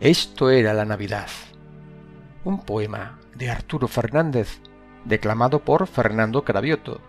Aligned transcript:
Esto 0.00 0.50
era 0.50 0.74
la 0.74 0.84
Navidad. 0.84 1.26
Un 2.44 2.64
poema 2.64 3.18
de 3.34 3.50
Arturo 3.50 3.88
Fernández, 3.88 4.60
declamado 5.04 5.58
por 5.64 5.88
Fernando 5.88 6.44
Cravioto. 6.44 7.00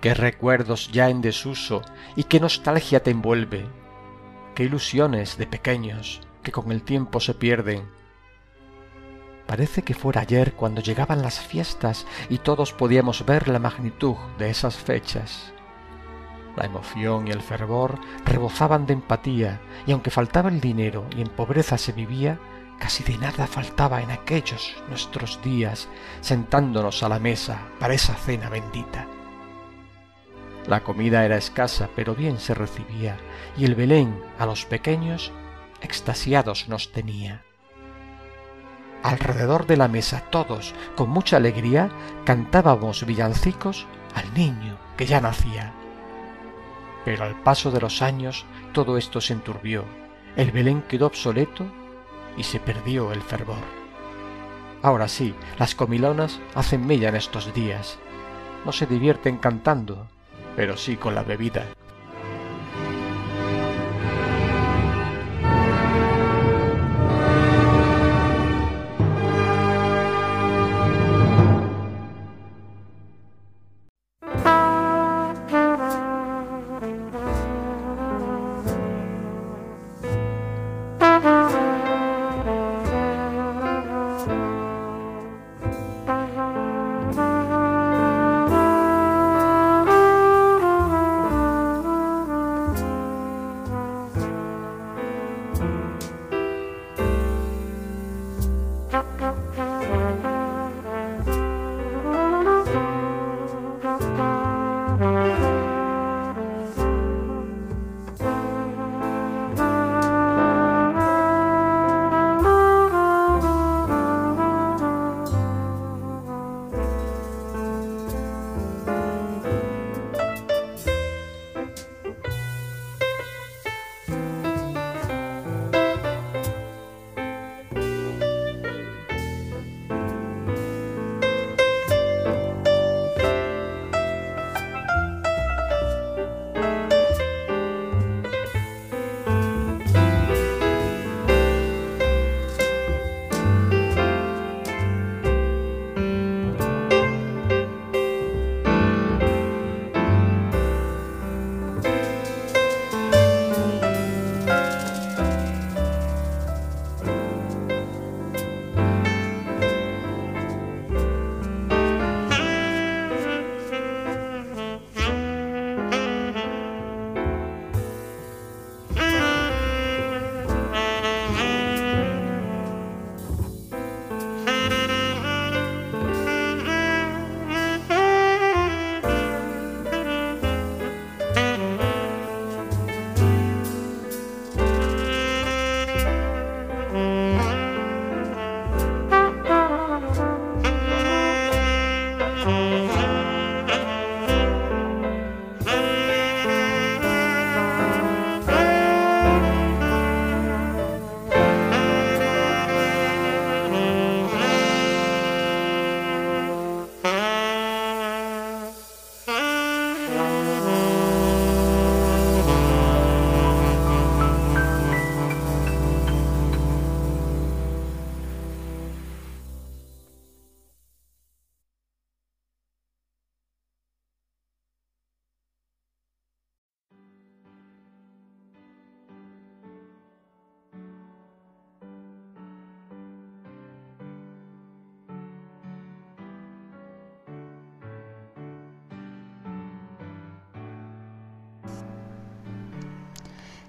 Qué 0.00 0.14
recuerdos 0.14 0.90
ya 0.90 1.10
en 1.10 1.20
desuso 1.20 1.82
y 2.16 2.24
qué 2.24 2.40
nostalgia 2.40 3.02
te 3.02 3.10
envuelve. 3.10 3.66
Qué 4.54 4.64
ilusiones 4.64 5.36
de 5.36 5.46
pequeños 5.46 6.22
que 6.42 6.50
con 6.50 6.72
el 6.72 6.82
tiempo 6.82 7.20
se 7.20 7.34
pierden. 7.34 7.90
Parece 9.46 9.82
que 9.82 9.92
fuera 9.92 10.22
ayer 10.22 10.54
cuando 10.54 10.80
llegaban 10.80 11.20
las 11.20 11.40
fiestas 11.40 12.06
y 12.30 12.38
todos 12.38 12.72
podíamos 12.72 13.26
ver 13.26 13.48
la 13.48 13.58
magnitud 13.58 14.16
de 14.38 14.48
esas 14.48 14.78
fechas. 14.78 15.52
La 16.58 16.66
emoción 16.66 17.28
y 17.28 17.30
el 17.30 17.40
fervor 17.40 18.00
rebozaban 18.24 18.84
de 18.84 18.94
empatía, 18.94 19.60
y 19.86 19.92
aunque 19.92 20.10
faltaba 20.10 20.48
el 20.48 20.60
dinero 20.60 21.06
y 21.16 21.20
en 21.20 21.28
pobreza 21.28 21.78
se 21.78 21.92
vivía, 21.92 22.40
casi 22.80 23.04
de 23.04 23.16
nada 23.16 23.46
faltaba 23.46 24.02
en 24.02 24.10
aquellos 24.10 24.74
nuestros 24.88 25.40
días, 25.40 25.88
sentándonos 26.20 27.04
a 27.04 27.08
la 27.08 27.20
mesa 27.20 27.60
para 27.78 27.94
esa 27.94 28.14
cena 28.14 28.48
bendita. 28.48 29.06
La 30.66 30.82
comida 30.82 31.24
era 31.24 31.36
escasa, 31.36 31.90
pero 31.94 32.16
bien 32.16 32.40
se 32.40 32.54
recibía, 32.54 33.18
y 33.56 33.64
el 33.64 33.76
Belén 33.76 34.20
a 34.36 34.44
los 34.44 34.64
pequeños 34.64 35.30
extasiados 35.80 36.68
nos 36.68 36.90
tenía. 36.90 37.44
Alrededor 39.04 39.68
de 39.68 39.76
la 39.76 39.86
mesa 39.86 40.24
todos, 40.28 40.74
con 40.96 41.08
mucha 41.08 41.36
alegría, 41.36 41.88
cantábamos 42.24 43.06
villancicos 43.06 43.86
al 44.16 44.34
niño 44.34 44.76
que 44.96 45.06
ya 45.06 45.20
nacía. 45.20 45.77
Pero 47.08 47.24
al 47.24 47.40
paso 47.40 47.70
de 47.70 47.80
los 47.80 48.02
años 48.02 48.44
todo 48.74 48.98
esto 48.98 49.22
se 49.22 49.32
enturbió, 49.32 49.86
el 50.36 50.52
Belén 50.52 50.82
quedó 50.82 51.06
obsoleto 51.06 51.64
y 52.36 52.42
se 52.42 52.60
perdió 52.60 53.12
el 53.12 53.22
fervor. 53.22 53.64
Ahora 54.82 55.08
sí, 55.08 55.34
las 55.58 55.74
comilonas 55.74 56.38
hacen 56.54 56.86
mella 56.86 57.08
en 57.08 57.16
estos 57.16 57.54
días. 57.54 57.98
No 58.66 58.72
se 58.72 58.84
divierten 58.84 59.38
cantando, 59.38 60.06
pero 60.54 60.76
sí 60.76 60.98
con 60.98 61.14
la 61.14 61.22
bebida. 61.22 61.64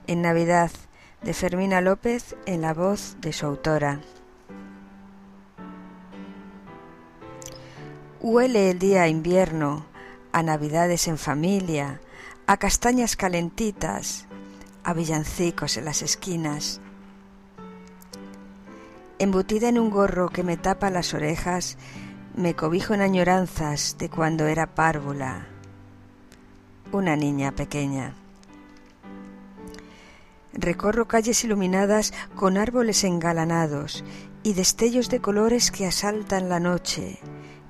En 0.09 0.23
Navidad 0.23 0.71
de 1.21 1.35
Fermina 1.35 1.81
López 1.81 2.35
en 2.47 2.61
la 2.61 2.73
voz 2.73 3.17
de 3.21 3.31
su 3.31 3.45
autora. 3.45 3.99
Huele 8.19 8.71
el 8.71 8.79
día 8.79 9.03
a 9.03 9.07
invierno, 9.07 9.85
a 10.31 10.41
navidades 10.41 11.07
en 11.07 11.19
familia, 11.19 12.01
a 12.47 12.57
castañas 12.57 13.15
calentitas, 13.15 14.25
a 14.83 14.93
villancicos 14.93 15.77
en 15.77 15.85
las 15.85 16.01
esquinas. 16.01 16.81
Embutida 19.19 19.69
en 19.69 19.77
un 19.77 19.91
gorro 19.91 20.29
que 20.29 20.41
me 20.41 20.57
tapa 20.57 20.89
las 20.89 21.13
orejas, 21.13 21.77
me 22.35 22.55
cobijo 22.55 22.95
en 22.95 23.01
añoranzas 23.01 23.95
de 23.99 24.09
cuando 24.09 24.47
era 24.47 24.73
párvula, 24.73 25.45
una 26.91 27.15
niña 27.15 27.51
pequeña. 27.51 28.15
Recorro 30.61 31.07
calles 31.07 31.45
iluminadas 31.45 32.13
con 32.35 32.57
árboles 32.57 33.05
engalanados 33.05 34.03
y 34.43 34.51
destellos 34.55 35.09
de 35.09 35.21
colores 35.21 35.71
que 35.71 35.87
asaltan 35.87 36.49
la 36.49 36.59
noche, 36.59 37.17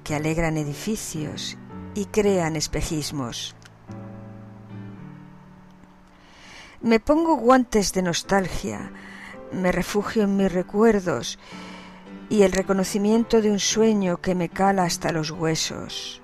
que 0.04 0.16
alegran 0.16 0.58
edificios 0.58 1.56
y 1.94 2.06
crean 2.06 2.56
espejismos. 2.56 3.56
Me 6.82 7.00
pongo 7.00 7.36
guantes 7.36 7.94
de 7.94 8.02
nostalgia, 8.02 8.92
me 9.52 9.72
refugio 9.72 10.24
en 10.24 10.36
mis 10.36 10.52
recuerdos 10.52 11.38
y 12.28 12.42
el 12.42 12.52
reconocimiento 12.52 13.44
de 13.44 13.52
un 13.52 13.60
sueño 13.60 14.18
que 14.18 14.34
me 14.34 14.50
cala 14.50 14.86
hasta 14.86 15.12
los 15.12 15.30
huesos. 15.30 16.19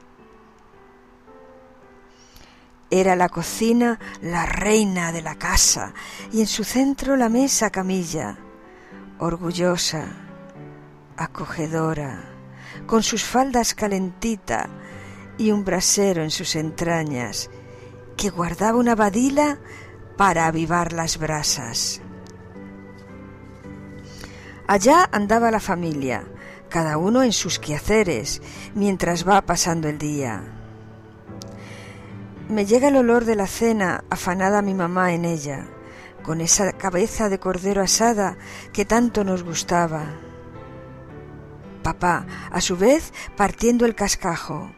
Era 2.91 3.15
la 3.15 3.29
cocina 3.29 3.99
la 4.21 4.45
reina 4.45 5.11
de 5.11 5.21
la 5.21 5.35
casa 5.35 5.93
y 6.31 6.41
en 6.41 6.47
su 6.47 6.63
centro 6.63 7.15
la 7.15 7.29
mesa 7.29 7.71
camilla, 7.71 8.37
orgullosa, 9.19 10.05
acogedora, 11.17 12.29
con 12.85 13.01
sus 13.01 13.23
faldas 13.23 13.73
calentita 13.73 14.69
y 15.37 15.51
un 15.51 15.65
brasero 15.65 16.23
en 16.23 16.31
sus 16.31 16.55
entrañas, 16.55 17.49
que 18.15 18.29
guardaba 18.29 18.77
una 18.77 18.95
badila 18.95 19.59
para 20.15 20.45
avivar 20.45 20.93
las 20.93 21.17
brasas. 21.17 22.01
Allá 24.67 25.09
andaba 25.11 25.51
la 25.51 25.59
familia, 25.59 26.27
cada 26.69 26.97
uno 26.97 27.23
en 27.23 27.33
sus 27.33 27.59
quehaceres, 27.59 28.41
mientras 28.73 29.27
va 29.27 29.41
pasando 29.45 29.89
el 29.89 29.97
día. 29.97 30.54
Me 32.49 32.67
llega 32.67 32.89
el 32.89 32.95
olor 32.95 33.25
de 33.25 33.35
la 33.35 33.47
cena 33.47 34.03
afanada 34.11 34.61
mi 34.61 34.75
mamá 34.75 35.13
en 35.13 35.25
ella, 35.25 35.65
con 36.21 36.41
esa 36.41 36.71
cabeza 36.73 37.27
de 37.27 37.39
cordero 37.39 37.81
asada 37.81 38.37
que 38.71 38.85
tanto 38.85 39.23
nos 39.23 39.41
gustaba. 39.41 40.05
Papá, 41.81 42.27
a 42.51 42.61
su 42.61 42.77
vez, 42.77 43.13
partiendo 43.35 43.87
el 43.87 43.95
cascajo. 43.95 44.71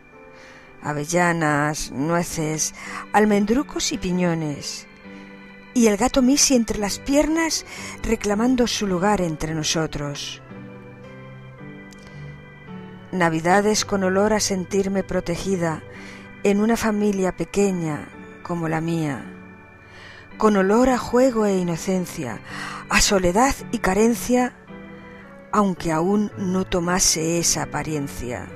Avellanas, 0.81 1.91
nueces, 1.91 2.74
almendrucos 3.12 3.91
y 3.91 3.97
piñones. 3.97 4.88
Y 5.74 5.88
el 5.88 5.97
gato 5.97 6.21
Missy 6.21 6.55
entre 6.55 6.79
las 6.79 7.00
piernas 7.00 7.65
reclamando 8.01 8.65
su 8.67 8.88
lugar 8.88 9.19
entre 9.19 9.53
nosotros. 9.53 10.41
Navidades 13.12 13.83
con 13.83 14.05
olor 14.05 14.31
a 14.31 14.39
sentirme 14.39 15.03
protegida 15.03 15.83
en 16.50 16.62
una 16.62 16.77
familia 16.77 17.36
pequeña 17.36 18.08
como 18.42 18.70
la 18.70 18.80
mía, 18.80 19.25
con 20.38 20.56
olor 20.56 20.88
a 20.88 20.98
juego 20.98 21.46
e 21.46 21.58
inocencia, 21.58 22.39
a 22.89 23.01
soledad 23.01 23.54
y 23.74 23.80
carencia, 23.80 24.56
aunque 25.51 25.92
aún 25.92 26.32
no 26.38 26.63
tomase 26.63 27.38
esa 27.39 27.63
apariencia. 27.63 28.48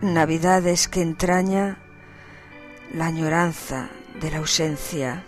Navidades 0.00 0.86
que 0.86 1.02
entraña 1.02 1.78
la 2.94 3.06
añoranza 3.06 3.88
de 4.20 4.30
la 4.30 4.38
ausencia. 4.38 5.24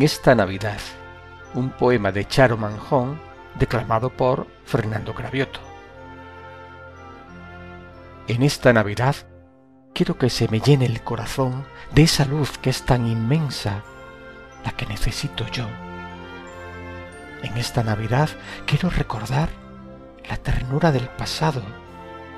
En 0.00 0.04
esta 0.04 0.34
Navidad, 0.34 0.80
un 1.52 1.68
poema 1.68 2.10
de 2.10 2.26
Charo 2.26 2.56
Manjón 2.56 3.20
declamado 3.58 4.08
por 4.08 4.46
Fernando 4.64 5.14
Cravioto. 5.14 5.60
En 8.26 8.42
esta 8.42 8.72
Navidad 8.72 9.14
quiero 9.92 10.16
que 10.16 10.30
se 10.30 10.48
me 10.48 10.60
llene 10.60 10.86
el 10.86 11.02
corazón 11.02 11.66
de 11.92 12.04
esa 12.04 12.24
luz 12.24 12.56
que 12.56 12.70
es 12.70 12.86
tan 12.86 13.06
inmensa, 13.06 13.82
la 14.64 14.72
que 14.72 14.86
necesito 14.86 15.46
yo. 15.48 15.66
En 17.42 17.58
esta 17.58 17.82
Navidad 17.82 18.30
quiero 18.64 18.88
recordar 18.88 19.50
la 20.30 20.38
ternura 20.38 20.92
del 20.92 21.10
pasado 21.10 21.60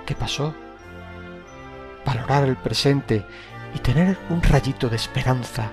que 0.05 0.17
pasó, 0.17 0.53
valorar 2.05 2.43
el 2.43 2.57
presente 2.57 3.25
y 3.73 3.79
tener 3.79 4.19
un 4.31 4.43
rayito 4.43 4.89
de 4.89 4.97
esperanza 4.97 5.71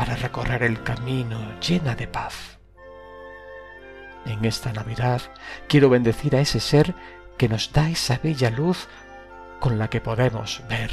para 0.00 0.16
recorrer 0.16 0.62
el 0.62 0.82
camino 0.82 1.38
llena 1.60 1.94
de 1.94 2.06
paz. 2.08 2.58
En 4.24 4.46
esta 4.46 4.72
Navidad 4.72 5.20
quiero 5.68 5.90
bendecir 5.90 6.34
a 6.36 6.40
ese 6.40 6.58
ser 6.58 6.94
que 7.36 7.50
nos 7.50 7.70
da 7.74 7.90
esa 7.90 8.16
bella 8.16 8.48
luz 8.48 8.88
con 9.58 9.78
la 9.78 9.90
que 9.90 10.00
podemos 10.00 10.62
ver. 10.70 10.90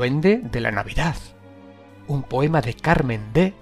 Duende 0.00 0.40
de 0.42 0.60
la 0.62 0.70
Navidad, 0.70 1.14
un 2.06 2.22
poema 2.22 2.62
de 2.62 2.72
Carmen 2.72 3.34
D, 3.34 3.52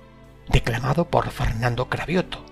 declamado 0.49 1.11
por 1.11 1.29
Fernando 1.31 1.89
Cravioto. 1.89 2.47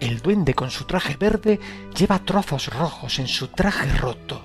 El 0.00 0.22
duende 0.22 0.54
con 0.54 0.72
su 0.72 0.86
traje 0.86 1.16
verde 1.16 1.60
lleva 1.96 2.24
trozos 2.24 2.66
rojos 2.74 3.20
en 3.20 3.28
su 3.28 3.46
traje 3.46 3.96
roto. 3.96 4.42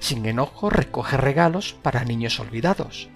Sin 0.00 0.26
enojo 0.26 0.68
recoge 0.68 1.16
regalos 1.16 1.72
para 1.72 2.04
niños 2.04 2.38
olvidados. 2.40 3.08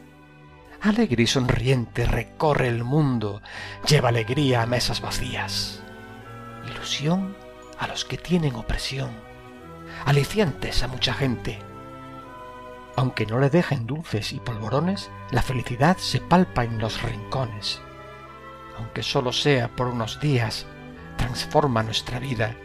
Alegre 0.80 1.24
y 1.24 1.26
sonriente 1.26 2.06
recorre 2.06 2.68
el 2.68 2.82
mundo, 2.82 3.42
lleva 3.86 4.08
alegría 4.08 4.62
a 4.62 4.66
mesas 4.66 5.02
vacías. 5.02 5.82
ilusión 6.66 7.36
a 7.78 7.88
los 7.88 8.06
que 8.06 8.16
tienen 8.16 8.54
opresión, 8.54 9.10
aliciantes 10.06 10.82
a 10.82 10.88
mucha 10.88 11.12
gente. 11.12 11.73
Aunque 12.96 13.26
no 13.26 13.40
le 13.40 13.50
dejen 13.50 13.86
dulces 13.86 14.32
y 14.32 14.40
polvorones, 14.40 15.10
la 15.30 15.42
felicidad 15.42 15.96
se 15.96 16.20
palpa 16.20 16.64
en 16.64 16.78
los 16.78 17.02
rincones. 17.02 17.80
Aunque 18.78 19.02
solo 19.02 19.32
sea 19.32 19.68
por 19.68 19.88
unos 19.88 20.20
días, 20.20 20.66
transforma 21.16 21.82
nuestra 21.82 22.18
vida. 22.18 22.56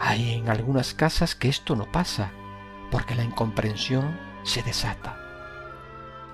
Hay 0.00 0.34
en 0.34 0.48
algunas 0.48 0.94
casas 0.94 1.34
que 1.36 1.48
esto 1.48 1.76
no 1.76 1.90
pasa, 1.90 2.32
porque 2.90 3.14
la 3.14 3.24
incomprensión 3.24 4.18
se 4.42 4.62
desata. 4.62 5.16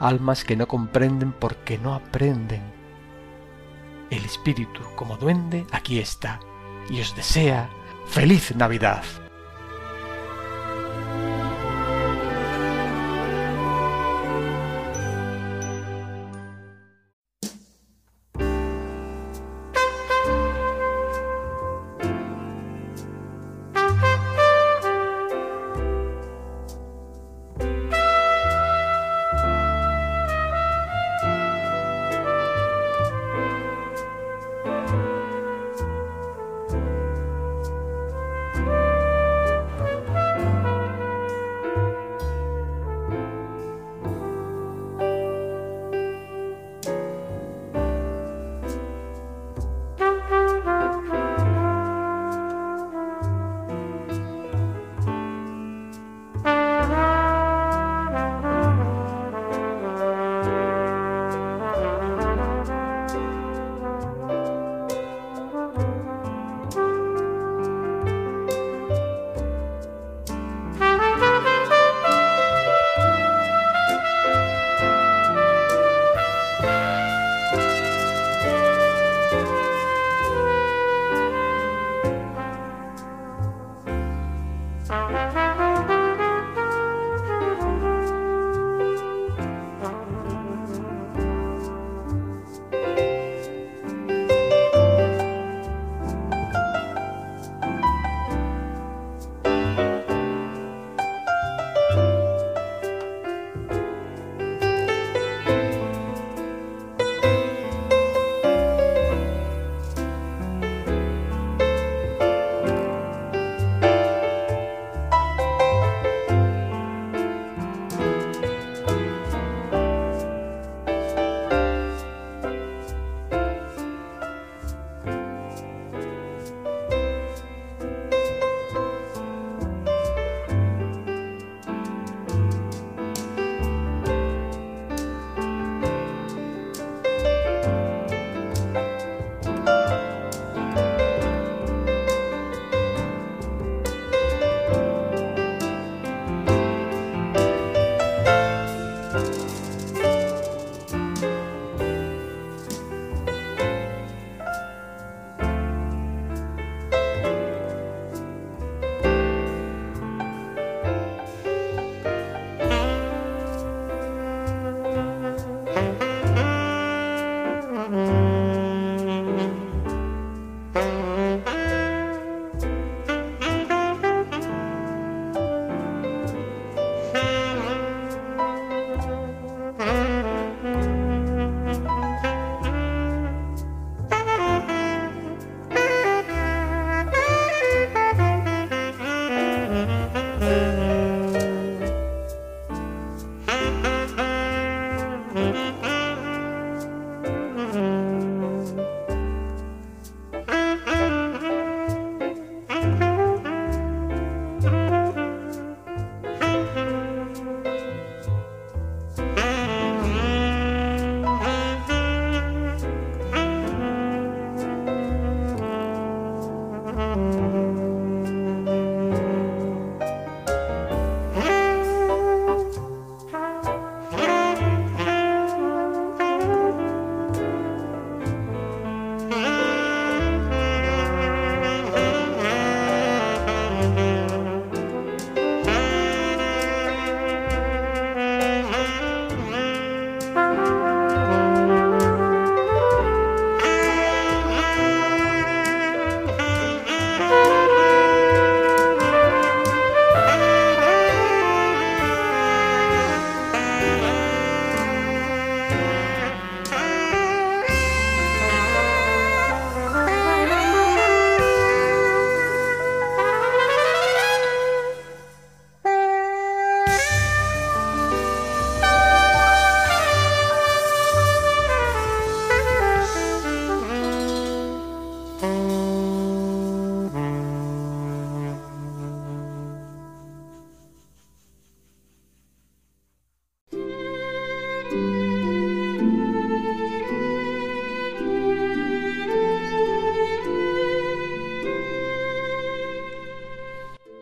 Almas 0.01 0.44
que 0.44 0.57
no 0.57 0.66
comprenden 0.66 1.33
porque 1.33 1.77
no 1.77 1.94
aprenden. 1.94 2.62
El 4.11 4.24
espíritu, 4.24 4.81
como 4.96 5.16
duende, 5.16 5.66
aquí 5.72 5.98
está 5.98 6.40
y 6.88 7.01
os 7.01 7.14
desea 7.14 7.68
feliz 8.07 8.55
Navidad. 8.57 9.03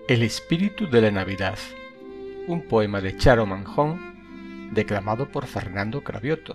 El 0.08 0.22
espíritu 0.22 0.88
de 0.88 1.00
la 1.00 1.10
Navidad, 1.10 1.58
un 2.46 2.62
poema 2.62 3.00
de 3.00 3.16
Charo 3.16 3.44
Manjón, 3.44 4.70
declamado 4.72 5.32
por 5.32 5.46
Fernando 5.46 6.04
Cravioto. 6.04 6.54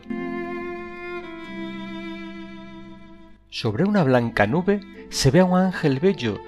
Sobre 3.49 3.83
una 3.83 4.05
blanca 4.05 4.47
nube 4.47 4.79
se 5.09 5.31
ve 5.31 5.41
a 5.41 5.43
un 5.43 5.57
ángel 5.59 5.99
bello 5.99 6.39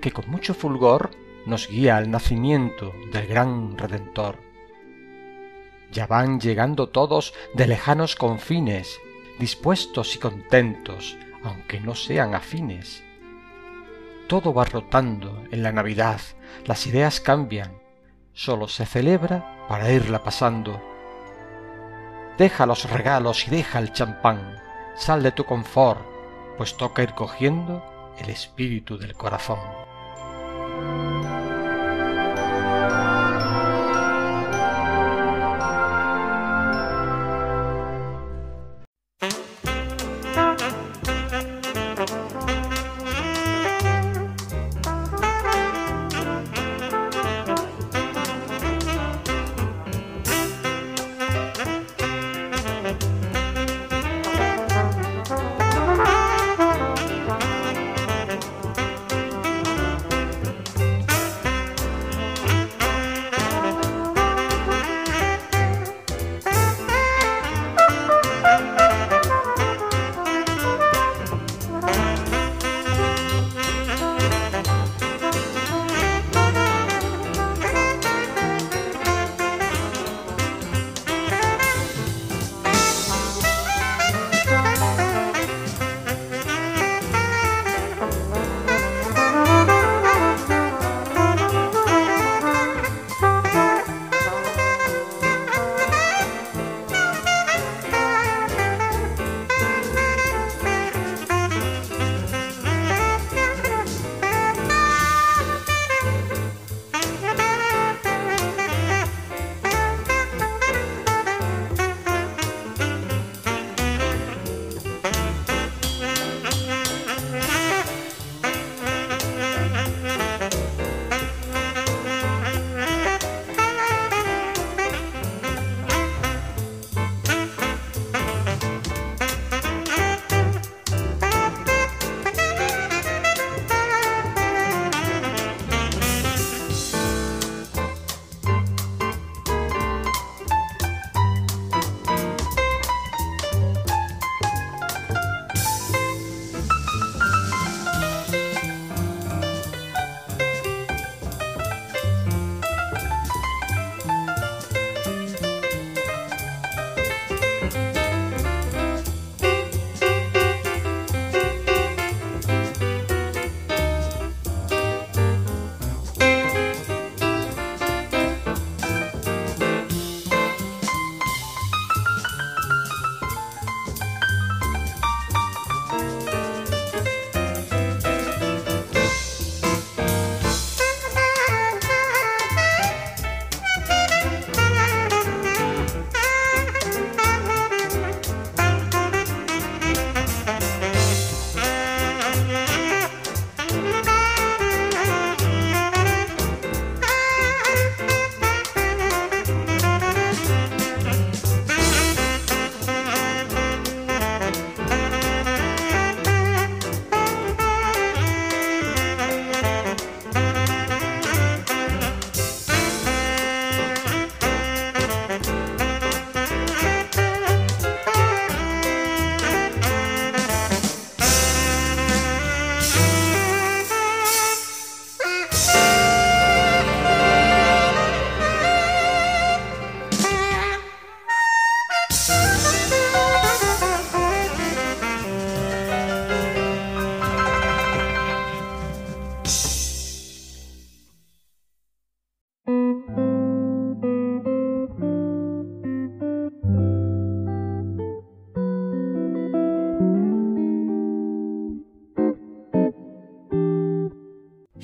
que 0.00 0.12
con 0.12 0.30
mucho 0.30 0.54
fulgor 0.54 1.10
nos 1.44 1.66
guía 1.68 1.96
al 1.96 2.08
nacimiento 2.08 2.92
del 3.12 3.26
gran 3.26 3.76
Redentor. 3.76 4.38
Ya 5.90 6.06
van 6.06 6.38
llegando 6.38 6.88
todos 6.90 7.34
de 7.54 7.66
lejanos 7.66 8.14
confines, 8.14 9.00
dispuestos 9.40 10.14
y 10.14 10.20
contentos, 10.20 11.18
aunque 11.42 11.80
no 11.80 11.96
sean 11.96 12.36
afines 12.36 13.07
todo 14.28 14.52
va 14.52 14.66
rotando 14.66 15.42
en 15.50 15.62
la 15.62 15.72
Navidad, 15.72 16.20
las 16.66 16.86
ideas 16.86 17.18
cambian, 17.18 17.80
solo 18.34 18.68
se 18.68 18.84
celebra 18.84 19.66
para 19.68 19.90
irla 19.90 20.22
pasando. 20.22 20.80
Deja 22.36 22.66
los 22.66 22.88
regalos 22.90 23.48
y 23.48 23.50
deja 23.50 23.78
el 23.78 23.92
champán, 23.92 24.56
sal 24.94 25.22
de 25.22 25.32
tu 25.32 25.44
confort, 25.44 26.00
pues 26.58 26.76
toca 26.76 27.02
ir 27.02 27.14
cogiendo 27.14 27.82
el 28.18 28.28
espíritu 28.28 28.98
del 28.98 29.14
corazón. 29.14 29.87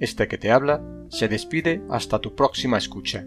este 0.00 0.26
que 0.26 0.36
te 0.36 0.50
habla, 0.50 0.82
se 1.10 1.28
despide 1.28 1.80
hasta 1.90 2.18
tu 2.18 2.34
próxima 2.34 2.76
escucha. 2.76 3.24